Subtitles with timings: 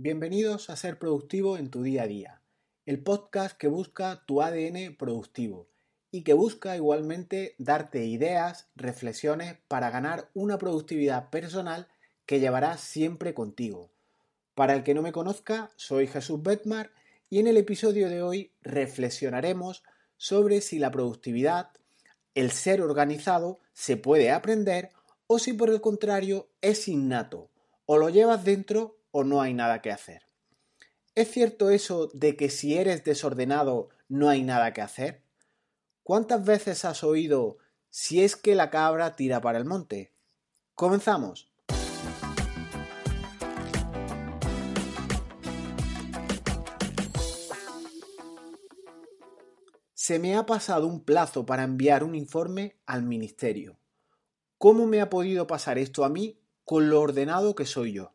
[0.00, 2.40] Bienvenidos a Ser Productivo en tu día a día,
[2.86, 5.66] el podcast que busca tu ADN productivo
[6.12, 11.88] y que busca igualmente darte ideas, reflexiones para ganar una productividad personal
[12.26, 13.90] que llevarás siempre contigo.
[14.54, 16.92] Para el que no me conozca, soy Jesús Betmar
[17.28, 19.82] y en el episodio de hoy reflexionaremos
[20.16, 21.70] sobre si la productividad,
[22.36, 24.90] el ser organizado, se puede aprender
[25.26, 27.50] o si por el contrario es innato,
[27.84, 30.22] o lo llevas dentro o no hay nada que hacer.
[31.14, 35.22] ¿Es cierto eso de que si eres desordenado no hay nada que hacer?
[36.02, 37.58] ¿Cuántas veces has oído
[37.90, 40.14] si es que la cabra tira para el monte?
[40.74, 41.52] Comenzamos.
[49.92, 53.78] Se me ha pasado un plazo para enviar un informe al ministerio.
[54.56, 58.14] ¿Cómo me ha podido pasar esto a mí con lo ordenado que soy yo?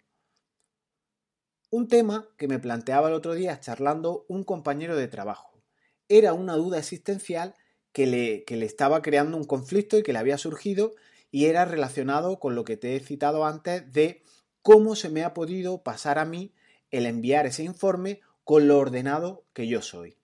[1.76, 5.60] Un tema que me planteaba el otro día charlando un compañero de trabajo.
[6.07, 7.55] Era una duda existencial
[7.91, 10.94] que le, que le estaba creando un conflicto y que le había surgido
[11.32, 14.21] y era relacionado con lo que te he citado antes de
[14.62, 16.54] cómo se me ha podido pasar a mí
[16.91, 20.16] el enviar ese informe con lo ordenado que yo soy.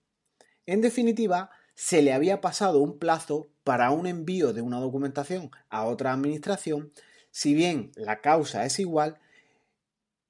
[0.66, 5.84] En definitiva, se le había pasado un plazo para un envío de una documentación a
[5.86, 6.92] otra administración,
[7.32, 9.18] si bien la causa es igual,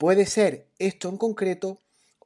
[0.00, 1.78] puede ser esto en concreto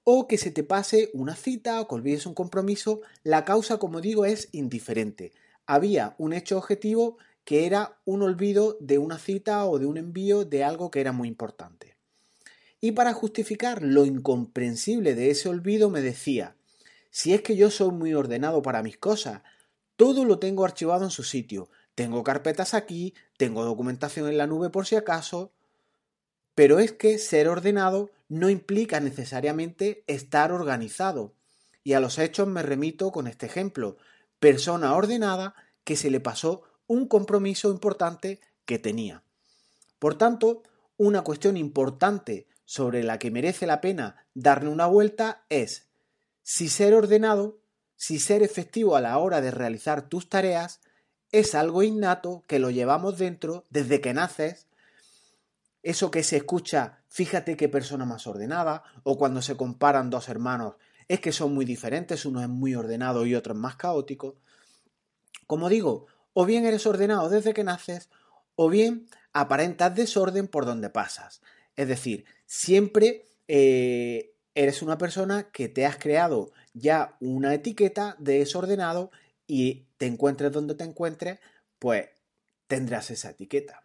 [0.05, 4.01] o que se te pase una cita o que olvides un compromiso, la causa, como
[4.01, 5.33] digo, es indiferente.
[5.67, 10.45] Había un hecho objetivo que era un olvido de una cita o de un envío
[10.45, 11.97] de algo que era muy importante.
[12.81, 16.55] Y para justificar lo incomprensible de ese olvido me decía,
[17.11, 19.43] si es que yo soy muy ordenado para mis cosas,
[19.97, 24.71] todo lo tengo archivado en su sitio, tengo carpetas aquí, tengo documentación en la nube
[24.71, 25.51] por si acaso,
[26.55, 31.35] pero es que ser ordenado no implica necesariamente estar organizado.
[31.83, 33.97] Y a los hechos me remito con este ejemplo.
[34.39, 39.23] Persona ordenada que se le pasó un compromiso importante que tenía.
[39.99, 40.63] Por tanto,
[40.97, 45.89] una cuestión importante sobre la que merece la pena darle una vuelta es
[46.43, 47.59] si ser ordenado,
[47.97, 50.81] si ser efectivo a la hora de realizar tus tareas,
[51.33, 54.67] es algo innato que lo llevamos dentro desde que naces,
[55.85, 60.77] eso que se escucha, fíjate qué persona más ordenada, o cuando se comparan dos hermanos,
[61.09, 64.39] es que son muy diferentes, uno es muy ordenado y otro es más caótico.
[65.47, 68.09] Como digo, o bien eres ordenado desde que naces,
[68.57, 71.43] o bien aparentas desorden por donde pasas.
[71.77, 78.39] Es decir, siempre eh, eres una persona que te has creado ya una etiqueta de
[78.39, 79.11] desordenado
[79.47, 81.41] y te encuentres donde te encuentres,
[81.79, 82.09] pues
[82.69, 83.85] tendrás esa etiqueta.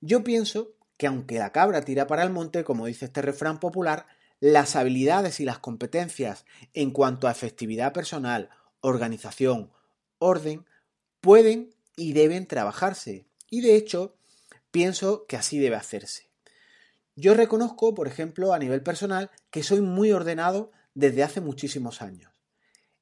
[0.00, 4.06] Yo pienso que aunque la cabra tira para el monte, como dice este refrán popular,
[4.40, 6.44] las habilidades y las competencias
[6.74, 8.50] en cuanto a efectividad personal,
[8.80, 9.72] organización,
[10.18, 10.66] orden,
[11.20, 13.26] pueden y deben trabajarse.
[13.48, 14.16] Y de hecho,
[14.70, 16.28] pienso que así debe hacerse.
[17.16, 22.32] Yo reconozco, por ejemplo, a nivel personal, que soy muy ordenado desde hace muchísimos años.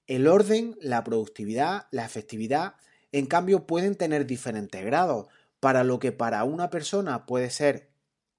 [0.06, 2.76] El orden, la productividad, la efectividad,
[3.12, 5.26] en cambio, pueden tener diferentes grados.
[5.66, 7.90] Para lo que para una persona puede ser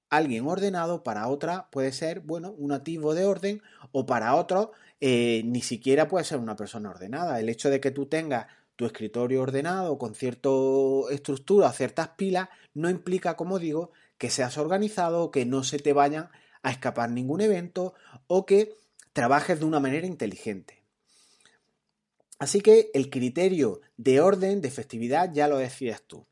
[0.08, 3.62] alguien ordenado, para otra puede ser, bueno, un nativo de orden,
[3.92, 4.72] o para otro
[5.02, 7.38] eh, ni siquiera puede ser una persona ordenada.
[7.38, 8.46] El hecho de que tú tengas
[8.76, 10.48] tu escritorio ordenado con cierta
[11.10, 16.30] estructura, ciertas pilas, no implica, como digo, que seas organizado, que no se te vayan
[16.62, 17.92] a escapar ningún evento
[18.26, 18.74] o que
[19.12, 20.82] trabajes de una manera inteligente.
[22.38, 26.24] Así que el criterio de orden, de festividad, ya lo decías tú.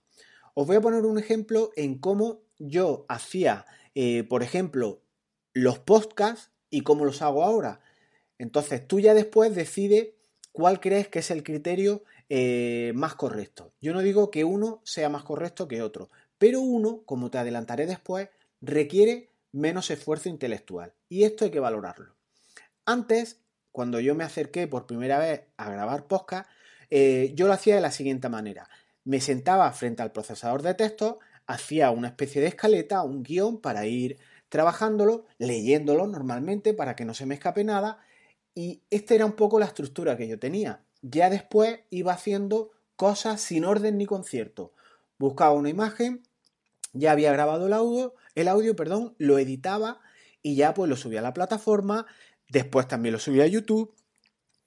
[0.59, 5.03] Os voy a poner un ejemplo en cómo yo hacía, eh, por ejemplo,
[5.53, 7.81] los podcasts y cómo los hago ahora.
[8.39, 10.15] Entonces tú ya después decides
[10.53, 13.75] cuál crees que es el criterio eh, más correcto.
[13.83, 16.09] Yo no digo que uno sea más correcto que otro,
[16.39, 18.31] pero uno, como te adelantaré después,
[18.63, 20.95] requiere menos esfuerzo intelectual.
[21.11, 22.17] Y esto hay que valorarlo.
[22.87, 23.43] Antes,
[23.73, 26.49] cuando yo me acerqué por primera vez a grabar podcast,
[26.89, 28.71] eh, yo lo hacía de la siguiente manera.
[29.07, 33.87] Me sentaba frente al procesador de texto, hacía una especie de escaleta, un guion para
[33.87, 34.19] ir
[34.51, 38.01] trabajándolo, leyéndolo normalmente para que no se me escape nada.
[38.55, 40.85] Y esta era un poco la estructura que yo tenía.
[41.01, 44.75] Ya después iba haciendo cosas sin orden ni concierto
[45.19, 46.23] buscaba una imagen,
[46.93, 50.01] ya había grabado el audio, el audio, perdón, lo editaba
[50.43, 52.07] y ya pues lo subía a la plataforma,
[52.49, 53.95] después también lo subía a YouTube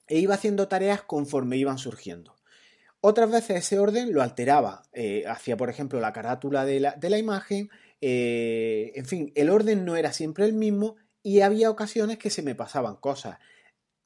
[0.07, 2.35] e iba haciendo tareas conforme iban surgiendo.
[3.01, 7.69] Otras veces ese orden lo alteraba, eh, hacía por ejemplo la carátula de la, imagen,
[8.01, 12.41] eh, en fin, el orden no era siempre el mismo y había ocasiones que se
[12.41, 13.39] me pasaban cosas.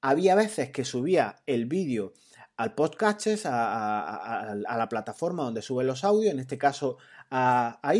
[0.02, 2.14] Había veces que subía el vídeo
[2.56, 6.98] al podcast, a, la plataforma donde suben los audios, en este caso
[7.32, 7.96] a, a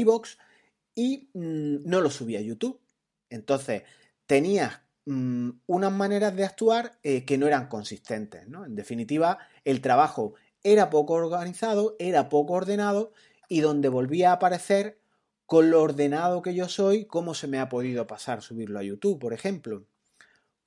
[0.96, 2.80] y mm, no lo subía a YouTube.
[3.30, 3.84] Entonces,
[4.28, 8.48] tenías mm, unas maneras de actuar eh, que no eran consistentes.
[8.48, 8.66] ¿no?
[8.66, 13.12] En definitiva, el trabajo era poco organizado, era poco ordenado
[13.50, 15.00] y donde volvía a aparecer
[15.46, 19.20] con lo ordenado que yo soy, cómo se me ha podido pasar subirlo a YouTube,
[19.20, 19.86] por ejemplo.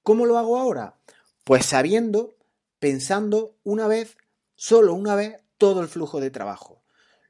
[0.03, 0.99] ¿Cómo lo hago ahora?
[1.45, 2.37] Pues sabiendo,
[2.79, 4.17] pensando una vez,
[4.55, 6.83] solo una vez, todo el flujo de trabajo.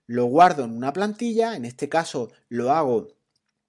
[0.07, 3.09] Lo guardo en una plantilla, en este caso lo hago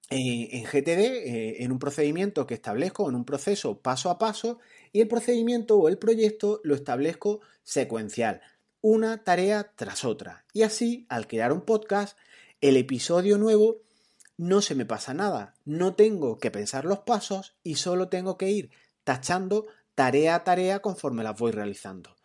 [0.09, 4.59] eh, en GTD, eh, en un procedimiento que establezco, en un proceso paso a paso,
[4.91, 8.41] y el procedimiento o el proyecto lo establezco secuencial,
[8.89, 10.45] una tarea tras otra.
[10.53, 12.17] Y así, al crear un podcast,
[12.61, 13.81] el episodio nuevo
[14.37, 18.49] no se me pasa nada, no tengo que pensar los pasos y solo tengo que
[18.49, 18.69] ir
[19.03, 22.15] tachando tarea a tarea conforme las voy realizando.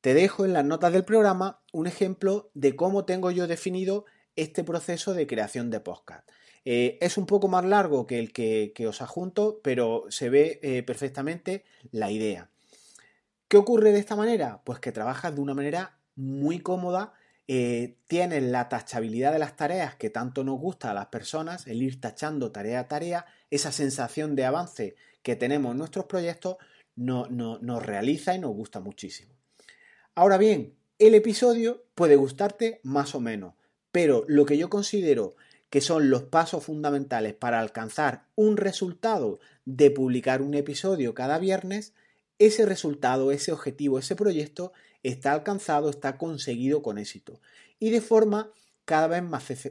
[0.00, 4.64] Te dejo en las notas del programa un ejemplo de cómo tengo yo definido este
[4.64, 6.28] proceso de creación de podcast.
[6.64, 10.82] Eh, es un poco más largo que el que, os adjunto, pero se ve eh,
[10.82, 12.50] perfectamente la idea.
[13.48, 14.62] ¿Qué ocurre de esta manera?
[14.64, 17.12] Pues que trabajas de una manera muy cómoda,
[17.48, 21.80] eh, tienes la tachabilidad de las tareas que tanto nos gusta a las personas, el
[21.80, 26.56] ir tachando tarea a tarea, esa sensación de avance que tenemos en nuestros proyectos
[26.96, 29.34] no, nos realiza y nos gusta muchísimo.
[30.14, 33.54] Ahora bien, el episodio puede gustarte más o menos,
[33.92, 35.36] pero lo que yo considero
[35.70, 41.92] que son los pasos fundamentales para alcanzar un resultado de publicar un episodio cada viernes,
[42.38, 44.72] ese resultado, ese objetivo, ese proyecto
[45.02, 47.40] está alcanzado, está conseguido con éxito
[47.78, 48.50] y de forma
[48.84, 49.22] cada vez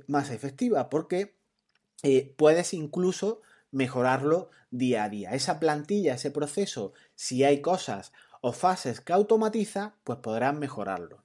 [0.07, 1.35] más, efectiva porque
[2.03, 3.41] eh, puedes incluso
[3.71, 5.31] mejorarlo día a día.
[5.31, 11.23] Esa plantilla, ese proceso, si hay cosas o fases que automatiza, pues podrás mejorarlo.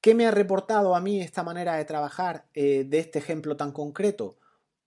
[0.00, 3.72] ¿Qué me ha reportado a mí esta manera de trabajar eh, de este ejemplo tan
[3.72, 4.36] concreto?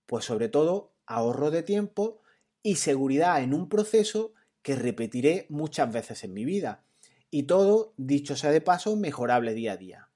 [0.06, 2.20] Pues sobre todo ahorro de tiempo
[2.62, 4.32] y seguridad en un proceso
[4.66, 6.82] que repetiré muchas veces en mi vida.
[7.30, 10.08] Y todo, dicho sea de paso, mejorable día a día.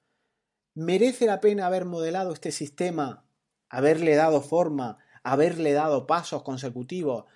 [0.74, 3.24] ¿Merece la pena haber modelado este sistema,
[3.68, 7.26] haberle dado forma, haberle dado pasos consecutivos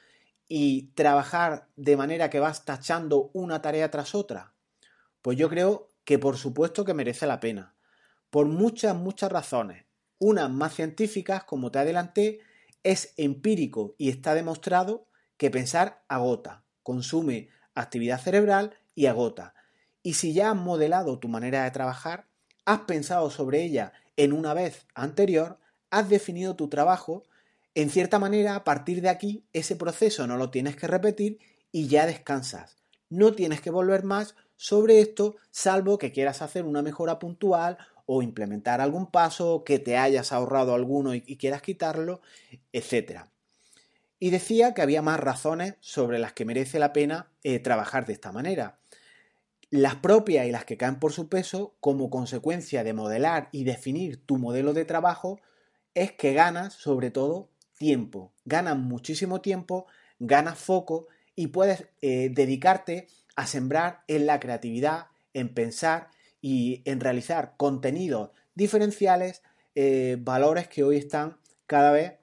[0.49, 4.53] y trabajar de manera que vas tachando una tarea tras otra?
[5.23, 7.77] Pues yo creo que por supuesto que merece la pena,
[8.29, 9.85] por muchas, muchas razones.
[10.19, 12.41] Unas más científicas, como te adelanté,
[12.83, 15.07] es empírico y está demostrado
[15.37, 19.55] que pensar agota, consume actividad cerebral y agota.
[20.05, 22.29] Y si ya has modelado tu manera de trabajar,
[22.65, 25.59] has pensado sobre ella en una vez anterior,
[25.91, 27.25] has definido tu trabajo,
[27.75, 31.39] en cierta manera, a partir de aquí, ese proceso no lo tienes que repetir
[31.73, 32.77] y ya descansas.
[33.11, 38.23] No tienes que volver más sobre esto, salvo que quieras hacer una mejora puntual o
[38.23, 42.21] implementar algún paso, que te hayas ahorrado alguno y, quieras quitarlo,
[42.73, 43.25] etc.
[44.19, 48.13] Y decía que había más razones sobre las que merece la pena eh, trabajar de
[48.13, 48.79] esta manera.
[49.71, 54.25] Las propias y las que caen por su peso, como consecuencia de modelar y definir
[54.25, 55.41] tu modelo de trabajo,
[55.95, 58.33] es que ganas sobre todo tiempo.
[58.45, 59.87] Ganas muchísimo tiempo,
[60.19, 66.09] ganas foco y puedes eh, dedicarte a sembrar en la creatividad, en pensar
[66.41, 69.43] y en realizar contenidos diferenciales,
[69.75, 72.15] eh, valores que hoy están cada vez,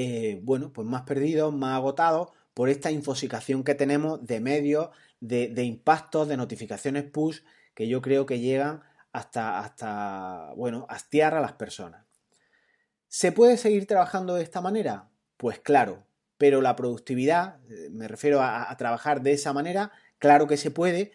[0.00, 4.90] eh, bueno, pues más perdidos, más agotados por esta infosicación que tenemos de medios,
[5.20, 7.40] de, impactos, de notificaciones push,
[7.74, 12.04] que yo creo que llegan hasta, hasta, bueno, hastiar a las personas.
[13.08, 15.08] ¿Se puede seguir trabajando de esta manera?
[15.36, 16.04] Pues claro,
[16.36, 21.12] pero la productividad, eh, me refiero a trabajar de esa manera, Claro que se puede,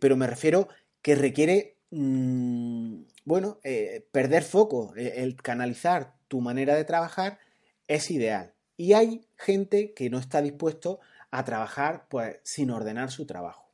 [0.00, 0.68] pero me refiero
[1.02, 7.38] que requiere, mm, bueno, eh, perder foco, e, el canalizar tu manera de trabajar
[7.88, 8.54] es ideal.
[8.76, 11.00] Y hay gente que no está dispuesto
[11.30, 13.72] a trabajar pues, sin ordenar su trabajo.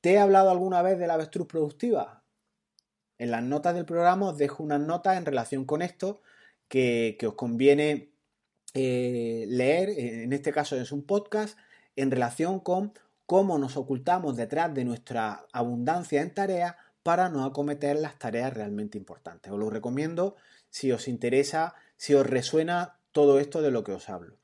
[0.00, 2.22] ¿Te he hablado alguna vez de la avestruz productiva?
[3.18, 6.22] En las notas del programa os dejo unas notas en relación con esto
[6.68, 8.12] que, os conviene
[8.74, 11.58] eh, leer, en este caso es un podcast,
[11.96, 12.92] en relación con
[13.26, 18.98] cómo nos ocultamos detrás de nuestra abundancia en tareas para no acometer las tareas realmente
[18.98, 19.50] importantes.
[19.50, 20.36] Os lo recomiendo
[20.70, 24.36] si os interesa, si os resuena todo esto de lo que os hablo.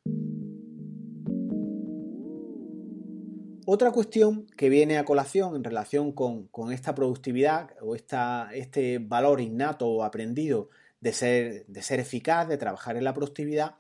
[3.66, 9.87] Otra cuestión que viene a colación en relación con, esta productividad o este valor innato
[9.87, 13.76] o aprendido de ser, de ser eficaz, de trabajar en la productividad,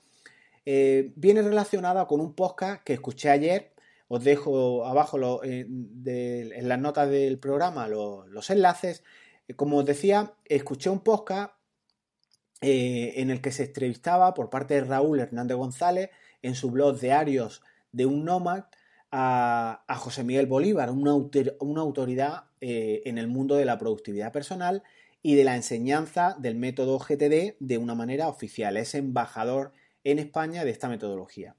[0.64, 3.72] eh, viene relacionada con un podcast que escuché ayer.
[4.06, 9.02] Os dejo abajo eh, en las notas del programa los, enlaces.
[9.56, 11.53] Como os decía, escuché un podcast
[12.60, 16.10] en el que se entrevistaba por parte de Raúl Hernández González
[16.42, 18.64] en su blog Diarios de un Nómad
[19.10, 24.82] a, José Miguel Bolívar, una, autoridad en el mundo de la productividad personal
[25.22, 28.76] y de la enseñanza del método GTD de una manera oficial.
[28.76, 29.72] Es embajador
[30.04, 31.56] en España de esta metodología.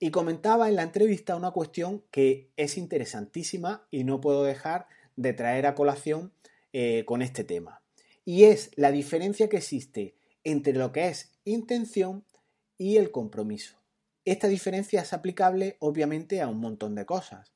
[0.00, 5.32] Y comentaba en la entrevista una cuestión que es interesantísima y no puedo dejar de
[5.32, 6.32] traer a colación
[6.72, 7.82] eh, con este tema.
[8.24, 10.16] Y es la diferencia que existe
[10.50, 12.24] entre lo que es intención
[12.76, 13.76] y el compromiso.
[14.24, 17.52] Esta diferencia es aplicable obviamente a un montón de cosas.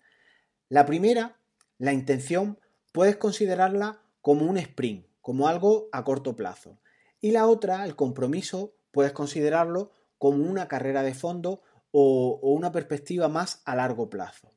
[0.69, 1.39] La primera,
[1.79, 2.59] la intención,
[2.93, 6.79] puedes considerarla como un sprint, como algo a corto plazo.
[7.21, 13.29] Y la otra, el compromiso, puedes considerarlo como una carrera de fondo o, una perspectiva
[13.29, 14.53] más a largo plazo.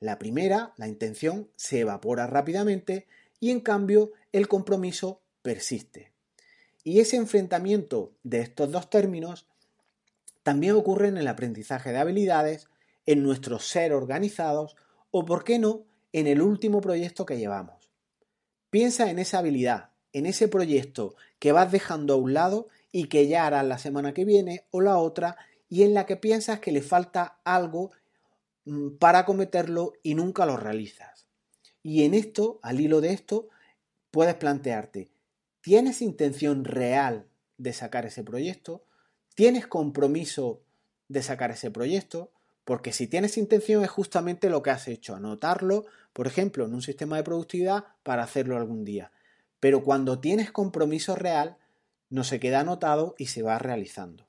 [0.00, 3.08] La primera, la intención, se evapora rápidamente
[3.40, 6.12] y en cambio el compromiso persiste.
[6.84, 9.46] Y ese enfrentamiento de estos dos términos
[10.42, 12.68] también ocurre en el aprendizaje de habilidades,
[13.06, 14.76] en nuestro ser organizados
[15.10, 17.90] o, por qué no, en el último proyecto que llevamos.
[18.70, 23.28] Piensa en esa habilidad, en ese proyecto que vas dejando a un lado y que
[23.28, 25.36] ya harás la semana que viene o la otra
[25.68, 27.90] y en la que piensas que le falta algo
[28.64, 31.28] mm, para cometerlo y nunca lo realizas.
[31.82, 33.48] Y en esto, al hilo de esto,
[34.10, 35.10] puedes plantearte,
[35.60, 38.84] ¿tienes intención real de sacar ese proyecto?
[39.34, 40.62] ¿Tienes compromiso
[41.08, 42.32] de sacar ese proyecto?
[42.64, 46.82] Porque si tienes intención es justamente lo que has hecho, anotarlo, por ejemplo, en un
[46.82, 49.12] sistema de productividad para hacerlo algún día.
[49.60, 51.56] Pero cuando tienes compromiso real,
[52.10, 54.28] no se queda anotado y se va realizando.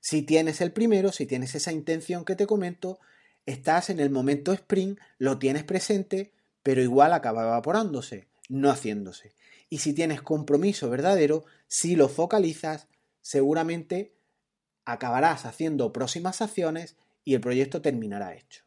[0.00, 2.98] Si tienes el primero, si tienes esa intención que te comento,
[3.46, 9.34] estás en el momento sprint, lo tienes presente, pero igual acaba evaporándose, no haciéndose.
[9.68, 12.88] Y si tienes compromiso verdadero, si lo focalizas,
[13.20, 14.14] seguramente
[14.84, 18.64] acabarás haciendo próximas acciones y el proyecto terminará hecho.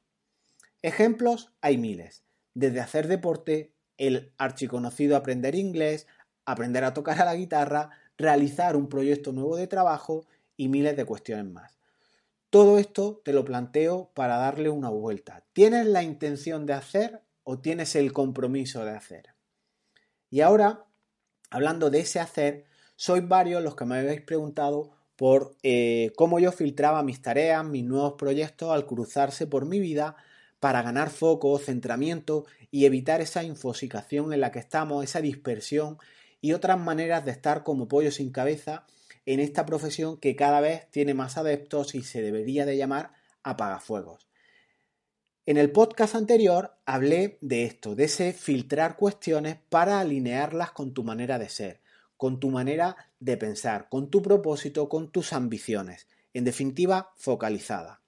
[0.82, 6.08] Ejemplos hay miles, desde hacer deporte, el archiconocido aprender inglés,
[6.46, 10.26] aprender a tocar a la guitarra, realizar un proyecto nuevo de trabajo
[10.58, 11.78] y miles de cuestiones más.
[12.50, 15.44] Todo esto te lo planteo para darle una vuelta.
[15.54, 19.35] ¿Tienes la intención de hacer o tienes el compromiso de hacer?
[20.30, 20.86] Y ahora,
[21.50, 22.66] hablando de ese hacer,
[22.96, 27.86] sois varios los que me habéis preguntado por eh, cómo yo filtraba mis tareas, mis
[27.86, 30.16] nuevos proyectos al cruzarse por mi vida
[30.60, 35.98] para ganar foco, centramiento y evitar esa infosicación en la que estamos, esa dispersión
[36.42, 38.86] y otras maneras de estar como pollo sin cabeza
[39.26, 43.12] en esta profesión que cada vez tiene más adeptos y se debería de llamar
[43.44, 44.28] apagafuegos.
[45.48, 51.04] En el podcast anterior hablé de esto, de ese filtrar cuestiones para alinearlas con tu
[51.04, 51.82] manera de ser,
[52.18, 58.02] con tu manera de pensar, con tu propósito, con tus ambiciones, en definitiva, focalizada.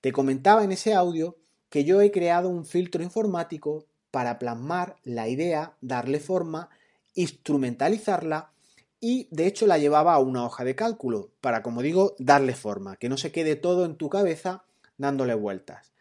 [0.00, 1.36] Te comentaba en ese audio
[1.70, 6.70] que yo he creado un filtro informático para plasmar la idea, darle forma,
[7.14, 8.50] instrumentalizarla
[8.98, 12.96] y de hecho la llevaba a una hoja de cálculo para, como digo, darle forma,
[12.96, 14.64] que no se quede todo en tu cabeza
[14.98, 15.93] dándole vueltas.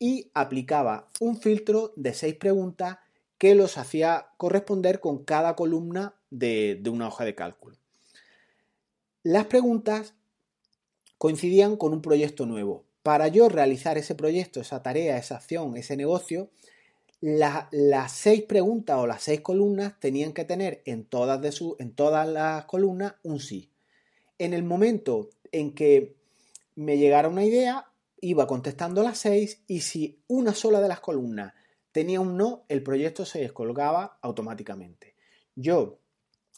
[0.00, 2.98] Y aplicaba un filtro de seis preguntas
[3.38, 7.78] que los hacía corresponder con cada columna de, una hoja de cálculo.
[9.22, 10.14] Las preguntas
[11.16, 12.84] coincidían con un proyecto nuevo.
[13.02, 16.50] Para yo realizar ese proyecto, esa tarea, esa acción, ese negocio,
[17.22, 21.92] las seis preguntas o las seis columnas tenían que tener en todas, de su, en
[21.92, 23.70] todas las columnas un sí.
[24.38, 26.14] En el momento en que
[26.74, 27.89] me llegara una idea,
[28.20, 31.54] iba contestando las seis y si una sola de las columnas
[31.92, 35.16] tenía un no, el proyecto se descolgaba automáticamente.
[35.54, 36.00] Yo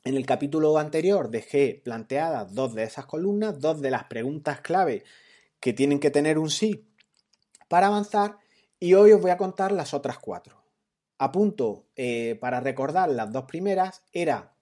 [0.05, 5.05] en el capítulo anterior dejé planteadas dos de esas columnas, dos de las preguntas clave
[5.61, 6.89] que tienen que tener un sí
[7.69, 8.39] para avanzar
[8.81, 10.65] y hoy os voy a contar las otras cuatro.
[11.19, 14.57] Apunto eh, para recordar las dos primeras, era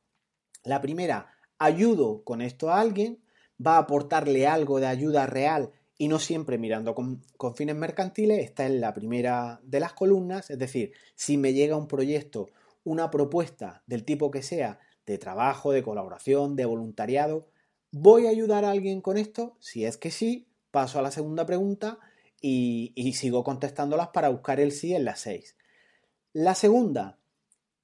[0.62, 3.24] la primera, ayudo con esto a alguien,
[3.64, 7.22] va a aportarle algo de ayuda real y no siempre mirando con,
[7.54, 11.88] fines mercantiles, esta es la primera de las columnas, es decir, si me llega un
[11.88, 12.48] proyecto,
[12.84, 17.48] una propuesta del tipo que sea, de trabajo, de colaboración, de voluntariado.
[17.92, 19.58] ¿Voy a ayudar a alguien con esto?
[19.60, 21.98] Si es que sí, paso a la segunda pregunta
[22.40, 25.58] y, sigo contestándolas para buscar el sí en las seis.
[26.32, 27.18] La segunda,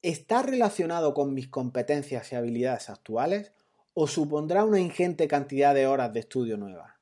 [0.01, 3.53] ¿está relacionado con mis competencias y habilidades actuales
[3.93, 6.96] o supondrá una ingente cantidad de horas de estudio nuevas?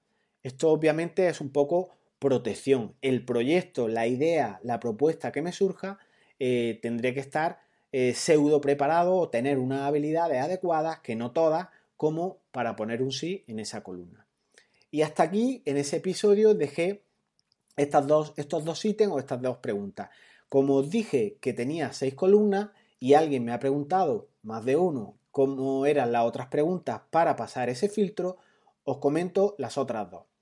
[0.44, 2.94] Esto obviamente es un poco protección.
[3.00, 5.98] El proyecto, la idea, la propuesta que me surja,
[6.38, 7.60] eh, tendré que estar
[7.92, 13.10] eh, pseudo preparado o tener unas habilidades adecuadas, que no todas, como para poner un
[13.10, 14.26] sí en esa columna.
[14.90, 17.04] Y hasta aquí, en ese episodio, dejé
[17.76, 20.10] estas dos, estos dos ítems o estas dos preguntas.
[20.50, 22.68] Como os dije que tenía seis columnas
[23.00, 27.70] y alguien me ha preguntado, más de uno, cómo eran las otras preguntas para pasar
[27.70, 28.36] ese filtro,
[28.84, 30.33] os comento las otras dos.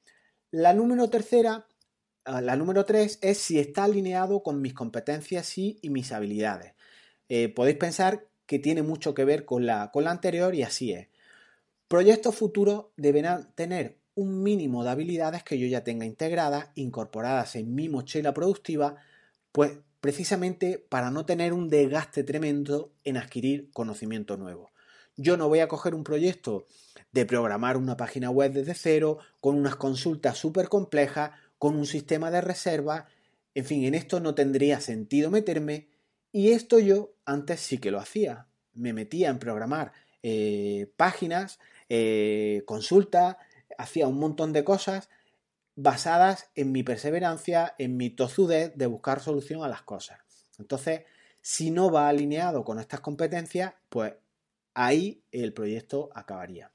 [0.53, 1.67] La número tercera,
[2.27, 6.75] ah, la número tres es si está alineado con mis competencias y mis habilidades.
[7.31, 10.93] Eh, podéis pensar que tiene mucho que ver con la, con la anterior y así
[10.93, 11.09] es.
[11.89, 17.75] Proyectos futuros deberán tener un mínimo de habilidades que yo ya tenga integradas, incorporadas en
[17.75, 18.97] mi mochila productiva,
[19.53, 24.72] pues precisamente para no tener un desgaste tremendo en adquirir conocimiento nuevo.
[25.23, 26.67] Yo no voy a coger un proyecto
[27.13, 32.31] de programar una página web desde cero, con unas consultas súper complejas, con un sistema
[32.33, 33.07] de reserva,
[33.55, 35.89] en fin, en esto no tendría sentido meterme
[36.33, 38.47] y esto yo antes sí que lo hacía.
[38.75, 43.37] Me metía en programar eh, páginas, eh, consultas,
[43.79, 45.09] hacía un montón de cosas
[45.77, 50.19] basadas en mi perseverancia, en mi tozudez de buscar solución a las cosas.
[50.59, 51.03] Entonces,
[51.43, 54.15] si no va alineado con estas competencias, pues
[54.75, 56.73] ahí el proyecto acabaría.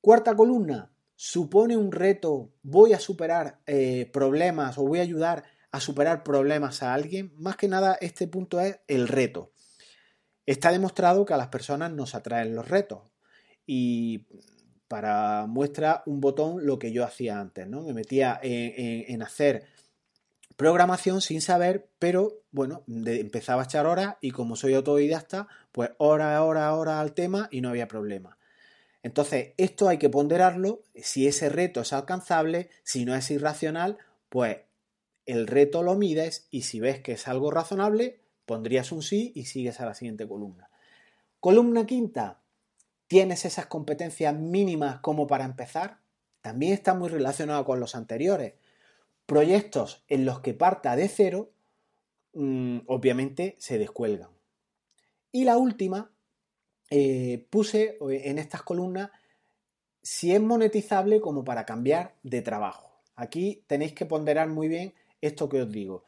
[0.00, 5.80] Cuarta columna, supone un reto, voy a superar eh, problemas o voy a ayudar a
[5.80, 9.52] superar problemas a alguien, más que nada este punto es el reto.
[10.46, 13.02] Está demostrado que a las personas nos atraen los retos
[13.66, 14.26] y
[14.88, 17.82] para muestra un botón lo que yo hacía antes, ¿no?
[17.82, 19.64] Me metía en, hacer
[20.60, 26.44] programación sin saber, pero bueno, empezaba a echar horas y como soy autodidacta, pues hora,
[26.44, 28.36] hora, hora al tema y no había problema.
[29.02, 33.96] Entonces, esto hay que ponderarlo, si ese reto es alcanzable, si no es irracional,
[34.28, 34.58] pues
[35.24, 39.46] el reto lo mides y si ves que es algo razonable, pondrías un sí y
[39.46, 40.68] sigues a la siguiente columna.
[41.40, 42.42] Columna quinta,
[43.06, 46.00] ¿tienes esas competencias mínimas como para empezar?
[46.42, 48.59] También está muy relacionado con los anteriores.
[49.30, 51.52] Proyectos en los que parta de cero,
[52.34, 54.30] mm, obviamente se descuelgan.
[55.30, 56.10] Y la última,
[56.90, 59.10] eh, puse en estas columnas
[60.02, 63.04] si es monetizable como para cambiar de trabajo.
[63.14, 66.06] Aquí tenéis que ponderar muy bien esto que os digo.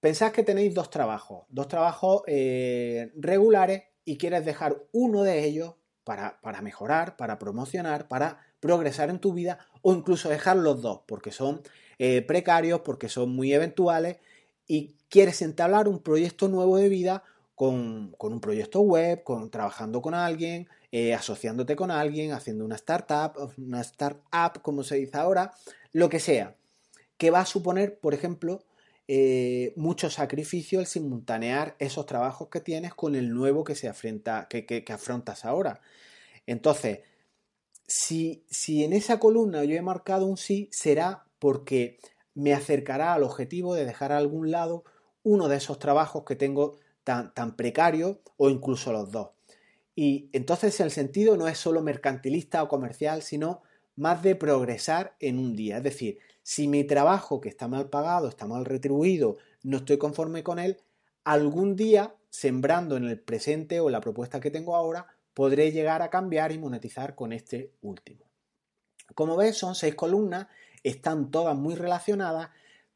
[0.00, 5.76] Pensad que tenéis dos trabajos, dos trabajos eh, regulares y quieres dejar uno de ellos
[6.02, 11.30] para, mejorar, para promocionar, para progresar en tu vida o incluso dejar los dos porque
[11.30, 11.62] son
[12.02, 14.16] eh, precarios, porque son muy eventuales
[14.66, 20.14] y quieres entablar un proyecto nuevo de vida con, un proyecto web, con, trabajando con
[20.14, 25.52] alguien, eh, asociándote con alguien, haciendo una startup, una startup, como se dice ahora,
[25.92, 26.56] lo que sea
[27.18, 28.64] que va a suponer, por ejemplo,
[29.06, 34.48] eh, mucho sacrificio el simultanear esos trabajos que tienes con el nuevo que se afronta,
[34.48, 35.82] que, afrontas ahora.
[36.46, 37.00] Entonces,
[37.86, 41.98] si, si en esa columna yo he marcado un sí, será porque
[42.34, 44.84] me acercará al objetivo de dejar a algún lado
[45.24, 49.30] uno de esos trabajos que tengo tan, tan precarios o incluso los dos.
[49.96, 53.62] Y entonces el sentido no es solo mercantilista o comercial, sino
[53.96, 55.78] más de progresar en un día.
[55.78, 60.42] Es decir, si mi trabajo, que está mal pagado, está mal retribuido, no estoy conforme
[60.42, 60.78] con él,
[61.24, 66.10] algún día, sembrando en el presente o la propuesta que tengo ahora, podré llegar a
[66.10, 68.24] cambiar y monetizar con este último.
[69.14, 70.46] Como ves, son seis columnas,
[70.82, 72.50] están todas muy relacionadas,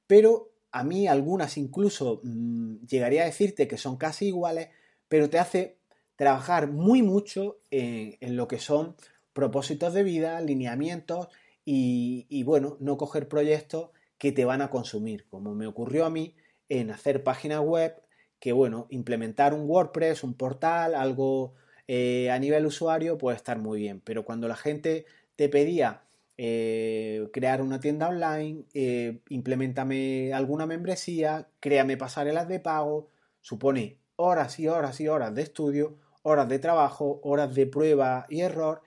[0.07, 4.71] pero a mí algunas incluso mm, llegaría a decirte que son casi iguales,
[5.09, 5.79] pero te hace
[6.17, 8.97] trabajar muy mucho en lo que son
[9.33, 11.29] propósitos de vida, lineamientos
[11.65, 16.35] y, bueno, no coger proyectos que te van a consumir, como me ocurrió a mí
[16.69, 18.01] en hacer páginas web,
[18.39, 21.55] que bueno, implementar un WordPress, un portal, algo
[21.89, 25.05] eh, a nivel usuario puede estar muy bien, pero cuando la gente
[25.37, 26.04] te pedía
[26.37, 34.59] eh, crear una tienda online, eh, implementame alguna membresía, créame pasarelas de pago, supone horas
[34.59, 38.83] y horas y horas de estudio, horas de trabajo, horas de prueba y error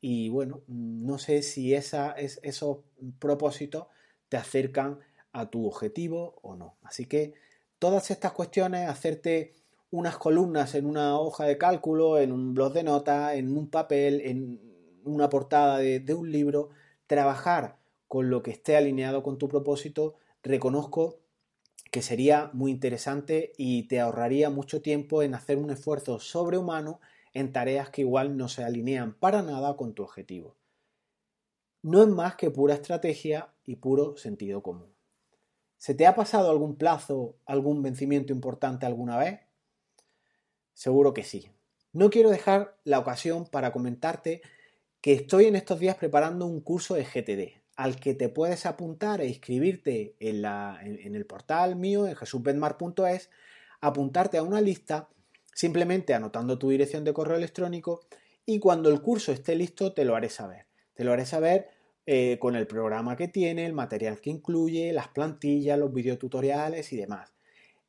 [0.00, 2.78] y bueno, no sé si esa, es, esos
[3.20, 3.86] propósitos
[4.28, 4.98] te acercan
[5.32, 6.76] a tu objetivo o no.
[6.82, 7.34] Así que
[7.78, 9.54] todas estas cuestiones, hacerte
[9.92, 14.20] unas columnas en una hoja de cálculo, en un blog de notas, en un papel,
[14.22, 14.60] en
[15.04, 16.70] una portada de, de un libro,
[17.06, 21.18] trabajar con lo que esté alineado con tu propósito, reconozco
[21.90, 27.00] que sería muy interesante y te ahorraría mucho tiempo en hacer un esfuerzo sobrehumano
[27.34, 30.56] en tareas que igual no se alinean para nada con tu objetivo.
[31.82, 34.92] no es más que pura estrategia y puro sentido común.
[35.78, 39.40] ¿Se te ha pasado algún plazo, algún vencimiento importante alguna vez?
[40.74, 41.50] Seguro que sí.
[41.92, 44.42] No quiero dejar la ocasión para comentarte
[45.02, 49.20] que estoy en estos días preparando un curso de GTD al que te puedes apuntar
[49.20, 53.30] e inscribirte en, en el portal mío, en jesusbenmar.es,
[53.80, 55.08] apuntarte a una lista
[55.52, 58.00] simplemente anotando tu dirección de correo electrónico
[58.46, 60.66] y cuando el curso esté listo te lo haré saber.
[60.94, 61.70] Te lo haré saber
[62.06, 66.96] eh, con el programa que tiene, el material que incluye, las plantillas, los videotutoriales y
[66.96, 67.32] demás.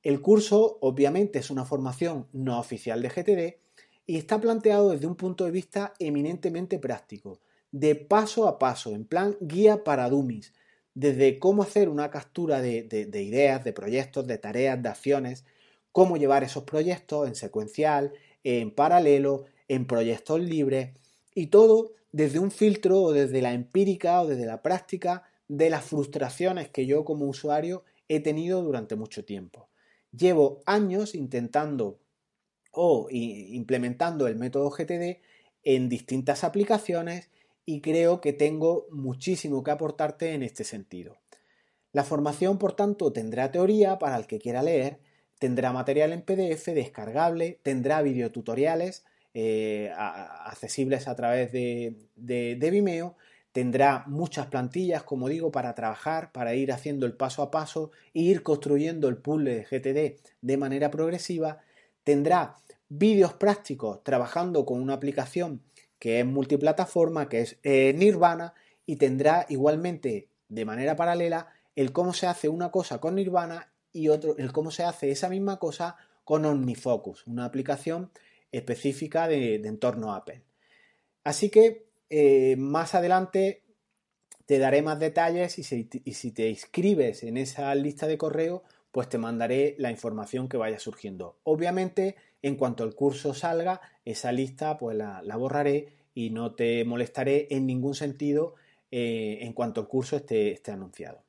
[0.02, 3.63] El curso obviamente es una formación no oficial de GTD
[4.06, 7.40] y está planteado desde un punto de vista eminentemente práctico,
[7.72, 10.54] de paso a paso, en plan guía para dummies,
[10.94, 15.46] desde cómo hacer una captura de, de ideas, de proyectos, de tareas, de acciones,
[15.92, 18.14] cómo llevar esos proyectos en secuencial,
[18.44, 20.92] en paralelo, en proyectos libres
[21.34, 25.86] y todo desde un filtro o desde la empírica o desde la práctica de las
[25.86, 29.70] frustraciones que yo como usuario he tenido durante mucho tiempo.
[30.12, 32.00] Llevo años intentando
[32.74, 35.22] o implementando el método GTD
[35.64, 37.30] en distintas aplicaciones
[37.66, 41.18] y creo que tengo muchísimo que aportarte en este sentido.
[41.94, 45.00] La formación, por tanto, tendrá teoría para el que quiera leer,
[45.40, 49.06] tendrá material en PDF descargable, tendrá videotutoriales
[49.36, 51.96] eh, accesibles a través de,
[52.72, 53.16] Vimeo.
[53.52, 58.22] Tendrá muchas plantillas, como digo, para trabajar, para ir haciendo el paso a paso e
[58.22, 61.62] ir construyendo el puzzle de GTD de manera progresiva.
[62.04, 62.58] Tendrá
[62.90, 65.62] vídeos prácticos trabajando con una aplicación
[66.00, 68.54] que es multiplataforma, que es eh, Nirvana,
[68.86, 74.10] y tendrá igualmente de manera paralela el cómo se hace una cosa con Nirvana y
[74.10, 78.12] otro el cómo se hace esa misma cosa con OmniFocus, una aplicación
[78.52, 80.44] específica de, entorno Apple.
[81.24, 83.64] Así que eh, más adelante
[84.46, 89.18] te daré más detalles y si, te inscribes en esa lista de correo, pues te
[89.18, 91.36] mandaré la información que vaya surgiendo.
[91.44, 97.48] Obviamente, en cuanto el curso salga, esa lista pues la, borraré y no te molestaré
[97.50, 98.56] en ningún sentido
[98.92, 101.24] eh, en cuanto el curso esté, esté anunciado.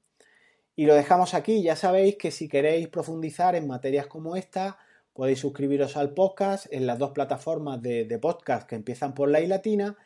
[0.77, 1.63] Y lo dejamos aquí.
[1.63, 4.79] Ya sabéis que si queréis profundizar en materias como esta,
[5.15, 9.47] Podéis suscribiros al podcast en las dos plataformas de, podcast que empiezan por la I
[9.47, 9.97] latina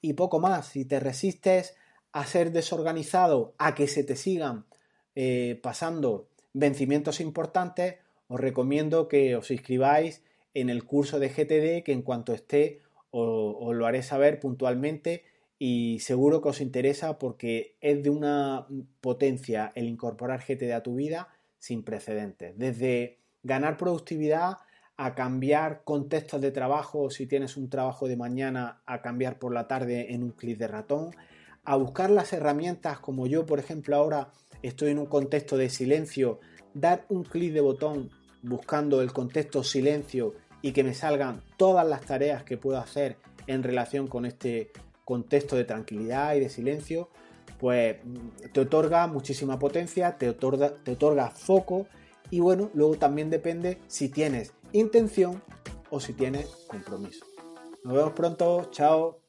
[0.00, 0.66] y poco más.
[0.66, 1.76] Si te resistes
[2.10, 4.66] a ser desorganizado, a que se te sigan
[5.14, 7.96] eh, pasando vencimientos importantes,
[8.28, 10.22] os recomiendo que os inscribáis
[10.54, 12.80] en el curso de GTD que en cuanto esté
[13.10, 15.24] os, lo haré saber puntualmente
[15.58, 18.66] y seguro que os interesa porque es de una
[19.00, 22.56] potencia el incorporar GTD a tu vida sin precedentes.
[22.56, 24.58] Desde ganar productividad,
[24.96, 29.68] a cambiar contextos de trabajo, si tienes un trabajo de mañana, a cambiar por la
[29.68, 31.10] tarde en un clic de ratón,
[31.68, 34.30] a buscar las herramientas como yo, por ejemplo, ahora
[34.62, 36.40] estoy en un contexto de silencio,
[36.72, 38.08] dar un clic de botón
[38.40, 43.62] buscando el contexto silencio y que me salgan todas las tareas que puedo hacer en
[43.62, 44.70] relación con este
[45.04, 47.10] contexto de tranquilidad y de silencio,
[47.60, 47.98] pues
[48.54, 51.86] te otorga muchísima potencia, te otorga, te otorga foco
[52.30, 55.42] y bueno, luego también depende si tienes intención
[55.90, 57.26] o si tienes compromiso.
[57.84, 59.27] Nos vemos pronto, chao.